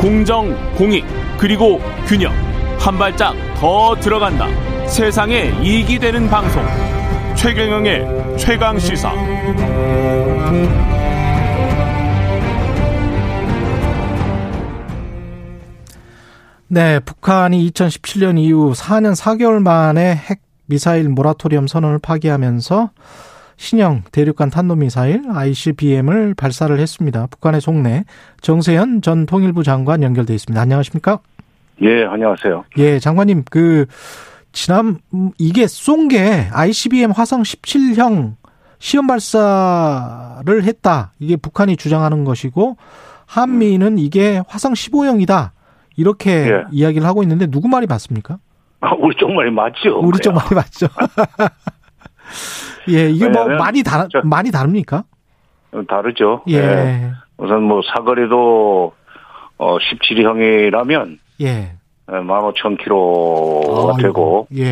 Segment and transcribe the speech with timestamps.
[0.00, 1.04] 공정, 공익,
[1.36, 2.32] 그리고 균형.
[2.78, 4.46] 한 발짝 더 들어간다.
[4.88, 6.62] 세상에 이익이 되는 방송.
[7.36, 9.12] 최경영의 최강 시사.
[16.68, 22.90] 네, 북한이 2017년 이후 4년 4개월 만에 핵 미사일 모라토리엄 선언을 파기하면서
[23.64, 27.26] 신형 대륙간 탄도미사일 ICBM을 발사를 했습니다.
[27.26, 28.04] 북한의 속내
[28.40, 30.58] 정세현 전 통일부 장관 연결돼 있습니다.
[30.58, 31.18] 안녕하십니까?
[31.82, 32.64] 예, 안녕하세요.
[32.78, 33.84] 예, 장관님 그
[34.52, 34.98] 지난
[35.36, 38.36] 이게 쏜 게 ICBM 화성 17형
[38.78, 41.12] 시험 발사를 했다.
[41.18, 42.78] 이게 북한이 주장하는 것이고
[43.26, 45.50] 한미는 이게 화성 15형이다.
[45.98, 46.64] 이렇게 예.
[46.72, 48.38] 이야기를 하고 있는데 누구 말이 맞습니까?
[48.80, 50.00] 아, 우리 쪽 말이 맞죠.
[50.00, 50.86] 우리 쪽 말이 맞죠.
[52.88, 55.04] 예, 이게 뭐 많이 다르 많이 다릅니까?
[55.88, 56.42] 다르죠.
[56.48, 56.56] 예.
[56.56, 57.12] 예.
[57.36, 58.92] 우선 뭐 사거리도
[59.58, 61.72] 어 17형이라면 예.
[62.08, 64.64] 15,000km가 아, 되고 예.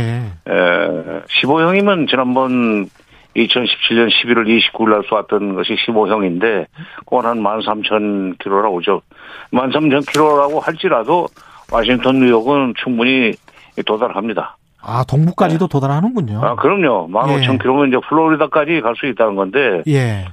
[0.47, 2.89] 에, 15형이면 지난번
[3.37, 6.67] 2017년 11월 29일 날 쏘았던 것이 15형인데
[7.00, 9.03] 그건 한 13,000km라고 오죠.
[9.53, 11.28] 13,000km라고 할지라도
[11.70, 13.34] 와싱턴 뉴욕은 충분히
[13.87, 14.56] 도달합니다.
[14.81, 15.73] 아, 동부까지도 네.
[15.73, 16.41] 도달하는군요.
[16.43, 17.09] 아, 그럼요.
[17.11, 17.89] 15,000km면 예.
[17.89, 19.83] 이제 플로리다까지 갈 수 있다는 건데.
[19.89, 20.25] 예.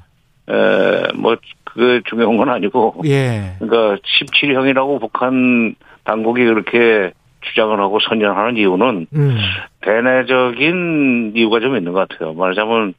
[0.48, 3.02] 에, 뭐, 그게 중요한 건 아니고.
[3.06, 3.56] 예.
[3.60, 9.38] 그러니까 17형이라고 북한 당국이 그렇게 주장을 하고 선전하는 이유는 음.
[9.82, 12.34] 대내적인 이유가 좀 있는 것 같아요.
[12.34, 12.94] 말하자면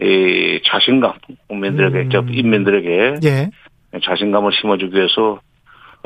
[0.00, 1.12] 이 자신감
[1.48, 2.28] 국민들에게 음.
[2.30, 3.50] 인민들에게 예.
[4.02, 5.40] 자신감을 심어주기 위해서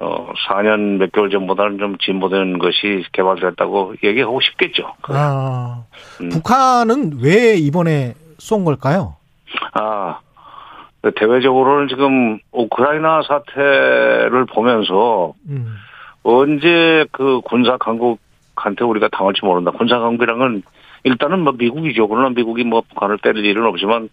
[0.00, 4.94] 어 4년 몇 개월 전보다는 좀 진보된 것이 개발됐다고 얘기하고 싶겠죠.
[5.08, 5.82] 아,
[6.20, 6.28] 음.
[6.28, 9.16] 북한은 왜 이번에 쏜 걸까요?
[9.72, 10.20] 아
[11.16, 15.76] 대외적으로는 지금 우크라이나 사태를 보면서 음.
[16.22, 19.70] 언제 그 군사 강국한테 우리가 당할지 모른다.
[19.72, 20.62] 군사 강국이랑은
[21.04, 22.06] 일단은 뭐 미국이죠.
[22.08, 24.10] 그러나 미국이 뭐 북한을 때릴 일은 없지만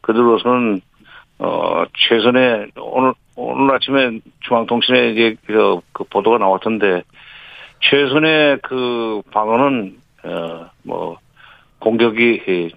[0.00, 0.80] 그들로서는
[1.38, 7.02] 어 최선의 오늘 오늘 아침에 중앙통신에 이제 그, 그 보도가 나왔던데
[7.80, 11.18] 최선의 그 방어는 어 뭐
[11.80, 12.72] 공격이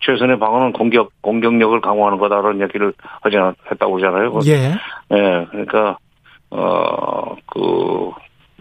[0.00, 2.92] 최선의 방어는 공격 공격력을 강화하는 거다라는 얘기를
[3.22, 3.36] 하지
[3.70, 4.38] 했다고 그러잖아요.
[4.46, 4.72] 예.
[5.16, 5.46] 예.
[5.50, 5.98] 그러니까
[6.50, 8.10] 어, 그,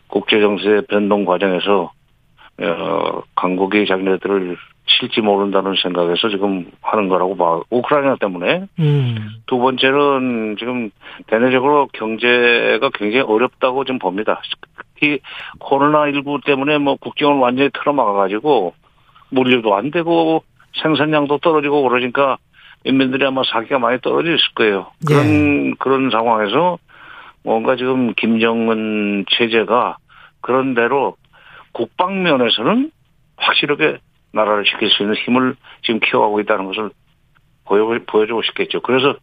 [0.08, 1.92] 국제정세 변동 과정에서,
[2.62, 4.58] 어, 강국이 자기네들을
[5.00, 7.62] 칠지 모른다는 생각에서 지금 하는 거라고 봐.
[7.70, 8.66] 우크라이나 때문에.
[8.80, 9.30] 음.
[9.46, 10.90] 두 번째는 지금
[11.28, 14.42] 대내적으로 경제가 굉장히 어렵다고 좀 봅니다.
[14.96, 15.20] 특히
[15.60, 18.74] 코로나19 때문에 뭐 국경을 완전히 틀어막아가지고
[19.30, 20.44] 물류도 안 되고
[20.82, 22.38] 생산량도 떨어지고 그러니까
[22.84, 24.88] 인민들이 아마 사기가 많이 떨어질 거예요.
[25.06, 25.74] 그런, 예.
[25.80, 26.78] 그런 상황에서
[27.44, 29.98] 뭔가 지금 김정은 체제가
[30.42, 31.16] 그런 대로
[31.74, 32.92] 국방면에서는
[33.38, 34.00] 확실하게
[34.32, 36.92] 나라를 지킬 수 있는 힘을 지금 키워가고 있다는 것을
[37.66, 38.82] 보여, 보여 주고 싶겠죠.
[38.82, 39.16] 그래서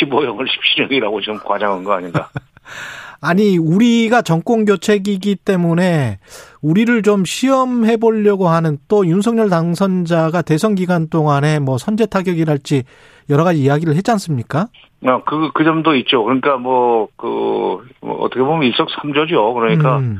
[0.00, 2.28] 15형을 17형이라고 지금 과장한 거 아닌가.
[3.24, 6.18] 아니, 우리가 정권 교체기이기 때문에
[6.60, 12.82] 우리를 좀 시험해 보려고 하는 또 윤석열 당선자가 대선 기간 동안에 뭐 선제 타격이랄지
[13.30, 14.66] 여러 가지 이야기를 했지 않습니까?
[15.06, 16.24] 아, 그, 그 점도 있죠.
[16.24, 19.54] 그러니까 뭐, 그, 뭐 어떻게 보면 일석삼조죠.
[19.54, 20.18] 그러니까, 음.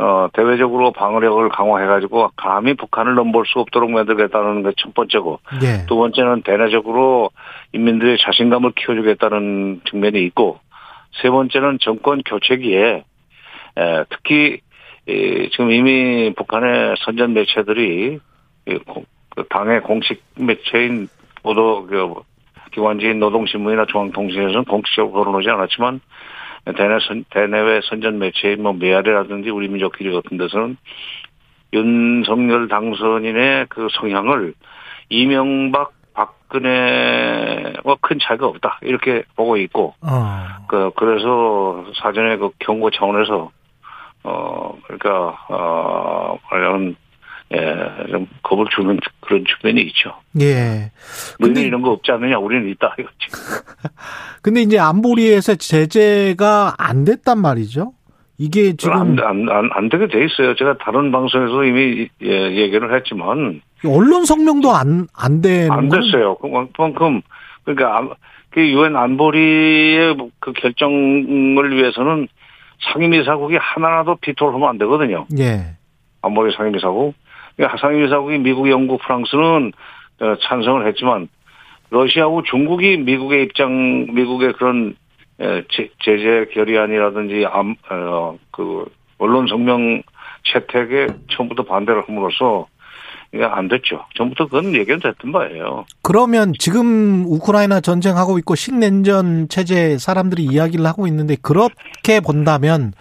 [0.00, 5.40] 어, 대외적으로 방어력을 강화해가지고 감히 북한을 넘볼 수 없도록 만들겠다는 게 첫 번째고.
[5.62, 5.86] 예.
[5.86, 7.30] 두 번째는 대내적으로
[7.72, 10.60] 인민들의 자신감을 키워주겠다는 측면이 있고.
[11.20, 13.02] 세 번째는 정권 교체기에,
[13.78, 14.60] 에, 특히,
[15.08, 18.20] 이, 지금 이미 북한의 선전 매체들이
[18.66, 21.08] 그 당의 공식 매체인
[21.42, 22.14] 보도 그
[22.72, 26.00] 기관지인 노동신문이나 중앙통신에서는 공식적으로 거론하지 않았지만
[26.64, 30.76] 대내 선, 대내외 선전 매체인 뭐 메아리라든지 우리 민족기리 같은 데서는
[31.72, 34.54] 윤석열 당선인의 그 성향을
[35.10, 40.46] 이명박 박근혜와 큰 차이가 없다 이렇게 보고 있고 어.
[40.66, 43.50] 그 그래서 사전에 그 경고 차원에서
[44.24, 46.96] 어 그러니까 어 관련
[47.54, 50.12] 예, 좀 겁을 주는 그런 측면이 있죠.
[50.40, 50.90] 예.
[51.40, 52.38] 근데 이런 거 없지 않느냐?
[52.38, 53.16] 우리는 있다 이거지.
[54.42, 57.92] 근데 이제 안보리에서 제재가 안 됐단 말이죠.
[58.36, 60.54] 이게 지금 안, 안, 안, 안 되게 돼 있어요.
[60.54, 66.36] 제가 다른 방송에서 이미 예, 얘기를 했지만 언론 성명도 안 안 되는 안 됐어요.
[66.36, 67.22] 그만큼
[67.64, 68.14] 그러니까
[68.50, 72.28] 그 유엔 안보리의 그 결정을 위해서는
[72.92, 75.26] 상임이사국이 하나라도 비토를 안 되거든요.
[75.38, 75.76] 예.
[76.22, 77.14] 안보리 상임이사국.
[77.80, 79.72] 상임이사국이 미국, 영국, 프랑스는
[80.20, 81.28] 어, 찬성을 했지만
[81.90, 84.94] 러시아하고 중국이 미국의 입장, 미국의 그런
[85.40, 85.64] 예,
[86.00, 88.86] 제재 결의안이라든지 암, 어, 그
[89.18, 90.02] 언론 성명
[90.52, 92.66] 채택에 처음부터 반대를 함으로써
[93.32, 94.04] 이게 안 됐죠.
[94.16, 95.84] 전부터 그건 얘기는 됐던 바예요.
[96.02, 102.92] 그러면 지금 우크라이나 전쟁하고 있고 신냉전 체제 사람들이 이야기를 하고 있는데 그렇게 본다면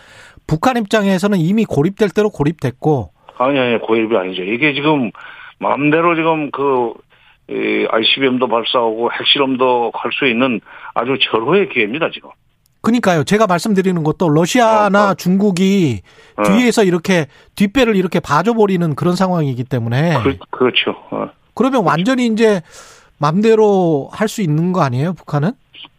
[0.46, 4.44] 북한 입장에서는 이미 고립될 대로 고립됐고 아니 아니 고립이 아니죠.
[4.44, 5.12] 이게 지금
[5.60, 6.94] 마음대로 지금 그
[7.50, 10.60] ICBM도 발사하고 핵실험도 할 수 있는
[10.94, 12.30] 아주 절호의 기회입니다 지금.
[12.82, 13.24] 그니까요.
[13.24, 15.14] 제가 말씀드리는 것도 러시아나 어, 어.
[15.16, 16.02] 중국이
[16.38, 16.44] 어.
[16.44, 17.26] 뒤에서 이렇게
[17.56, 20.14] 뒷배를 이렇게 봐줘버리는 그런 상황이기 때문에.
[20.52, 21.30] 그, 렇죠 어.
[21.54, 22.62] 그러면 완전히 이제
[23.20, 25.52] 맘대로 할 수 있는 거 아니에요, 북한은?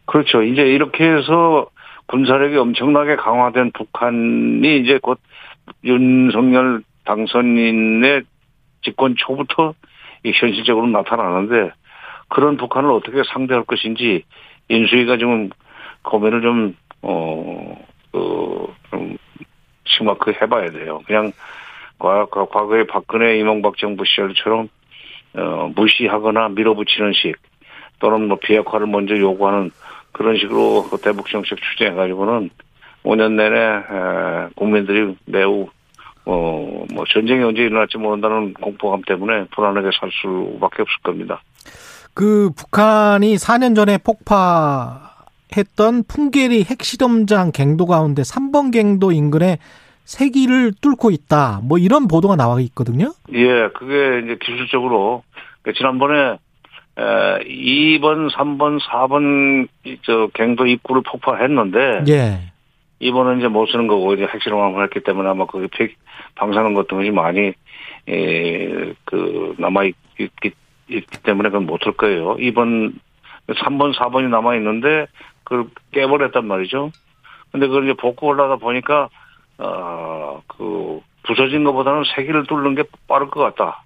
[0.05, 0.41] 그렇죠.
[0.41, 1.67] 이제 이렇게 해서
[2.07, 5.19] 군사력이 엄청나게 강화된 북한이 이제 곧
[5.83, 8.21] 윤석열 당선인의
[8.83, 9.73] 집권 초부터
[10.23, 11.71] 현실적으로 나타나는데
[12.27, 14.23] 그런 북한을 어떻게 상대할 것인지
[14.67, 15.49] 인수위가 지금
[16.03, 17.75] 고민을 좀, 어,
[18.11, 19.17] 그, 좀,
[19.85, 21.01] 심각하게 해봐야 돼요.
[21.07, 21.31] 그냥,
[21.97, 24.69] 과거에 박근혜 이명박 정부 시절처럼,
[25.33, 27.35] 어, 무시하거나 밀어붙이는 식,
[27.99, 29.71] 또는 뭐 비핵화를 먼저 요구하는
[30.11, 32.51] 그런 식으로 그 대북 정책 추진해가지고는
[33.03, 35.69] 5년 내내, 에, 국민들이 매우,
[36.31, 41.41] 어, 뭐 전쟁이 언제 일어날지 모른다는 공포감 때문에 불안하게 살 수밖에 없을 겁니다.
[42.13, 45.25] 그 북한이 4년 전에 폭파
[45.57, 49.57] 했던 풍계리 핵실험장 갱도 가운데 3번 갱도 인근에
[50.03, 51.61] 세기를 뚫고 있다.
[51.63, 53.11] 뭐 이런 보도가 나와 있거든요.
[53.33, 55.23] 예, 그게 이제 기술적으로
[55.63, 56.37] 그러니까 지난번에
[56.99, 59.67] 에, 2번, 3번, 4번
[60.03, 62.51] 저 갱도 입구를 폭파했는데 예.
[62.99, 65.93] 이번은 이제 못 쓰는 거고 이제 핵실험을 했기 때문에 아마 거기 폐,
[66.35, 67.53] 방사능 같은 것이 많이
[68.07, 70.51] 에, 그 남아 있기,
[70.89, 72.35] 있기 때문에 그건 못 쓸 거예요.
[72.37, 72.93] 2번,
[73.47, 75.07] 3번, 4번이 남아 있는데
[75.43, 76.91] 그걸 깨버렸단 말이죠.
[77.51, 79.09] 근데 그걸 이제 복구를 하다 보니까,
[79.57, 83.83] 어, 그, 부서진 것보다는 세기를 뚫는 게 빠를 것 같다.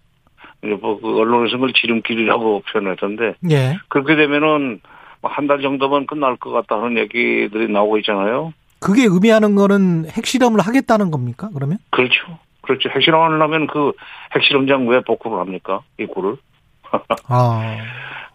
[0.63, 3.35] 이제 뭐, 그 언론에서 그걸 지름길이라고 표현했던데.
[3.51, 3.77] 예.
[3.89, 4.81] 그렇게 되면은
[5.21, 8.53] 뭐 한달 정도면 끝날 것 같다는 얘기들이 나오고 있잖아요.
[8.83, 11.77] 그게 의미하는 거는 핵실험을 하겠다는 겁니까, 그러면?
[11.91, 12.37] 그렇죠.
[12.61, 12.89] 그렇죠.
[12.89, 13.93] 핵실험을 하면 그
[14.35, 15.81] 핵실험장 왜 복구를 합니까?
[15.97, 16.35] 입구를.
[17.29, 17.77] 아.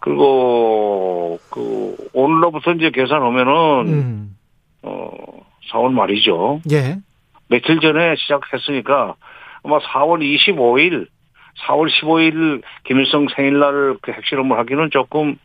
[0.00, 4.36] 그리고 그 오늘로부터 이제 계산하면은 음.
[4.82, 5.10] 어
[5.70, 6.60] 4월 말이죠.
[6.70, 6.96] 예.
[7.48, 9.16] 며칠 전에 시작했으니까
[9.64, 11.08] 아마 4월 25일,
[11.66, 15.36] 4월 15일 김일성 생일날 그 핵실험을 하기는 조금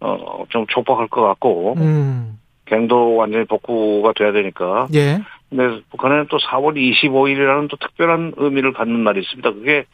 [0.00, 2.38] 어좀 촉박할 것 같고 음.
[2.70, 4.86] 갱도 완전히 복구가 돼야 되니까.
[4.94, 5.20] 예.
[5.50, 9.50] 근데 북한에는 또 4월 25일이라는 또 특별한 의미를 갖는 날이 있습니다.
[9.52, 9.84] 그게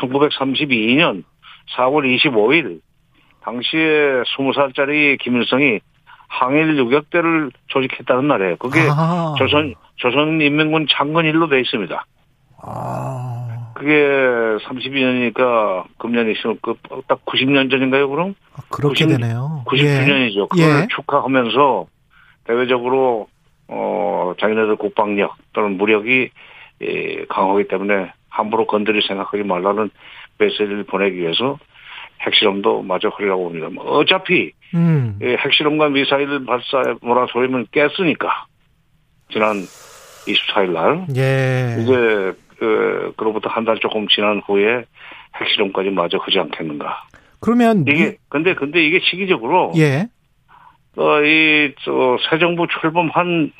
[0.00, 1.22] 1932년
[1.76, 2.80] 4월 25일
[3.42, 5.80] 당시에 20살짜리 김일성이
[6.26, 8.56] 항일 유격대를 조직했다는 날이에요.
[8.56, 9.34] 그게 아.
[9.38, 12.04] 조선 조선인민군 장건일로 돼 있습니다.
[12.62, 13.72] 아.
[13.74, 13.94] 그게
[14.66, 18.34] 32년이니까 금년이 있으면 그딱 90년 전인가요, 그럼?
[18.54, 19.62] 아, 그렇게 90, 되네요.
[19.66, 20.48] 99년이죠.
[20.58, 20.62] 예.
[20.64, 20.86] 그걸 예.
[20.90, 21.86] 축하하면서
[22.48, 23.28] 대외적으로
[23.68, 26.30] 어 자기네들 국방력 또는 무력이
[26.80, 29.90] 예, 강하기 때문에 함부로 건드릴 생각하지 말라는
[30.38, 31.58] 메시지를 보내기 위해서
[32.20, 33.68] 핵실험도 마저 하려고 봅니다.
[33.68, 35.18] 뭐 어차피 음.
[35.22, 38.46] 핵실험과 미사일 발사 모라토리움을 깼으니까
[39.30, 39.56] 지난
[40.26, 41.76] 24일 날 예.
[41.82, 44.84] 이제 그 그로부터 한 달 조금 지난 후에
[45.40, 47.04] 핵실험까지 마저 하지 않겠는가.
[47.40, 50.08] 그러면 이게 근데 근데 이게 시기적으로 예.
[50.98, 53.52] 어 이 저 새 정부 출범한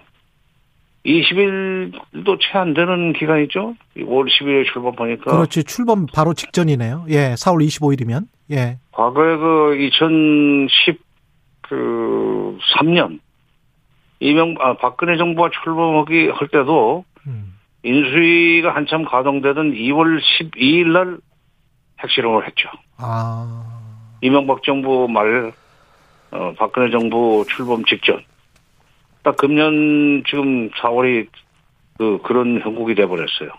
[1.06, 3.74] 20일도 채 안 되는 기간이죠.
[3.96, 5.30] 5월 10일에 출범하니까.
[5.30, 5.64] 그렇지.
[5.64, 7.06] 출범 바로 직전이네요.
[7.10, 7.34] 예.
[7.34, 8.26] 4월 25일이면.
[8.50, 8.78] 예.
[8.92, 11.00] 과거에 그 2010,
[11.62, 13.20] 그, 3년.
[14.20, 17.54] 이명, 아, 박근혜 정부가 출범하기 할 때도 음.
[17.84, 21.18] 인수위가 한참 가동되던 2월 12일 날
[22.02, 22.68] 핵실험을 했죠.
[22.96, 23.80] 아.
[24.20, 25.52] 이명박 정부 말,
[26.30, 28.22] 어, 박근혜 정부 출범 직전.
[29.22, 31.26] 딱 금년 지금 4월이
[31.98, 33.50] 그, 그런 형국이 돼버렸어요.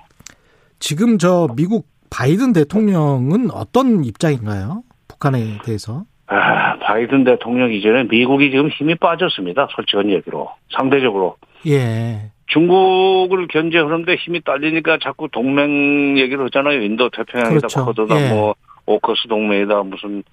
[0.80, 4.84] 지금 저 미국 바이든 대통령은 어떤 입장인가요?
[5.08, 6.06] 북한에 대해서?
[6.28, 9.68] 아, 바이든 대통령 이전에 미국이 지금 힘이 빠졌습니다.
[9.76, 10.50] 솔직한 얘기로.
[10.76, 11.38] 상대적으로.
[11.68, 12.32] 예.
[12.48, 16.82] 중국을 견제하는데 힘이 딸리니까 자꾸 동맹 얘기를 하잖아요.
[16.82, 17.86] 인도 태평양이다, 그렇죠.
[17.86, 18.30] 쿼드다, 예.
[18.30, 20.24] 뭐, 오커스 동맹이다, 무슨,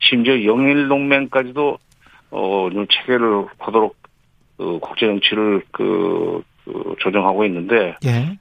[0.00, 1.78] 심지어 영일 동맹까지도,
[2.30, 3.96] 어, 체계를 하도록,
[4.56, 7.94] 그, 국제 정치를 그, 그, 조정하고 있는데.
[8.04, 8.38] 예.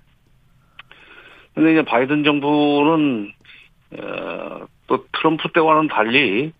[1.53, 3.31] 근데 이제 바이든 정부는
[3.97, 6.51] 어, 또 트럼프 때와는 달리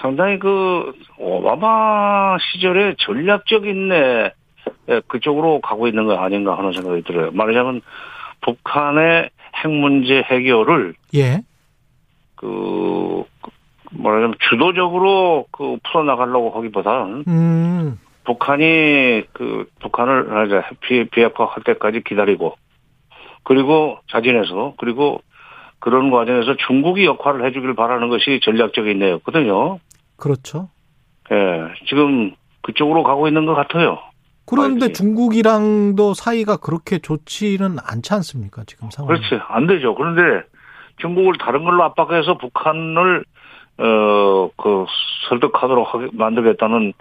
[0.00, 4.30] 상당히 그 오바마 시절에 전략적 인 내
[5.08, 7.30] 그쪽으로 가고 있는 거 아닌가 하는 생각이 들어요.
[7.32, 7.82] 말하자면
[8.42, 11.40] 북한의 핵 문제 해결을 예.
[12.34, 13.24] 그
[13.92, 17.98] 뭐라면 주도적으로 그 풀어 나가려고 하기보다는 음.
[18.24, 22.56] 북한이 그 북한을 비, 비핵화할 때까지 기다리고
[23.44, 25.20] 그리고 자진해서 그리고
[25.78, 29.78] 그런 과정에서 중국이 역할을 해주길 바라는 것이 전략적인 내였거든요.
[30.16, 30.68] 그렇죠.
[31.30, 31.36] 예,
[31.88, 33.98] 지금 그쪽으로 가고 있는 것 같아요.
[34.46, 38.62] 그런데 중국이랑도 사이가 그렇게 좋지는 않지 않습니까?
[38.66, 39.08] 지금 상황.
[39.08, 39.40] 그렇지.
[39.48, 39.94] 안 되죠.
[39.94, 40.46] 그런데
[40.98, 43.24] 중국을 다른 걸로 압박해서 북한을
[43.78, 44.86] 어, 그,
[45.28, 46.92] 설득하도록 하게 만들겠다는,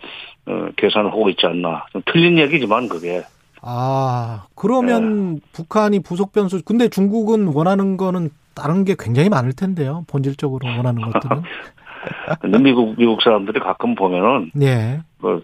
[0.48, 1.86] 어, 계산을 하고 있지 않나.
[1.91, 3.24] 좀 틀린 얘기지만, 그게.
[3.62, 5.39] 아, 그러면 네.
[5.53, 10.03] 북한이 부속 변수, 근데 중국은 원하는 거는 다른 게 굉장히 많을 텐데요.
[10.08, 11.44] 본질적으로 원하는 것들은.
[12.39, 14.51] 근데 미국, 미국 사람들이 가끔 보면은.
[14.62, 15.00] 예.
[15.22, 15.44] 그,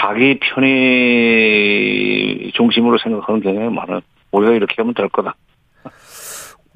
[0.00, 4.00] 자기 편의 중심으로 생각하는 경향이 많아요.
[4.30, 5.34] 우리가 이렇게 하면 될 거다.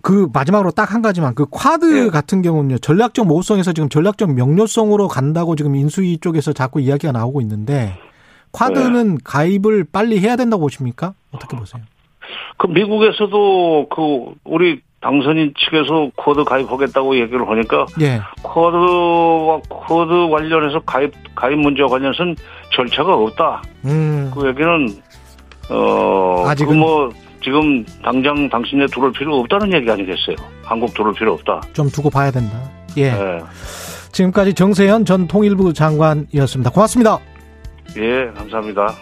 [0.03, 2.11] 그 마지막으로 딱 한 가지만 그 쿼드 예.
[2.11, 7.99] 같은 경우는요 전략적 모호성에서 지금 전략적 명료성으로 간다고 지금 인수위 쪽에서 자꾸 이야기가 나오고 있는데
[8.53, 9.19] 쿼드는 예.
[9.25, 11.12] 가입을 빨리 해야 된다고 보십니까?
[11.33, 11.83] 어떻게 보세요?
[12.59, 18.21] 그 미국에서도 그 우리 당선인 측에서 쿼드 가입하겠다고 얘기를 하니까 예.
[18.43, 22.37] 쿼드와 쿼드 관련해서 가입 가입 문제와 관련해서는
[22.75, 23.62] 절차가 없다.
[23.85, 24.31] 음.
[24.35, 24.88] 그 얘기는
[25.71, 27.11] 어 아직은 그 뭐
[27.47, 30.35] 지금 당장 당신네 들어올 필요 없다는 얘기 아니겠어요?
[30.65, 31.61] 한국 들어올 필요 없다.
[31.73, 32.61] 좀 두고 봐야 된다.
[32.97, 33.12] 예.
[33.12, 33.41] 네.
[34.11, 36.71] 지금까지 정세현 전 통일부 장관이었습니다.
[36.71, 37.21] 고맙습니다.
[37.99, 38.93] 예, 감사합니다.